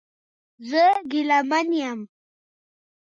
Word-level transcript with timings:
زه 0.69 0.83
ګیلمن 1.11 1.67
یم 1.79 1.99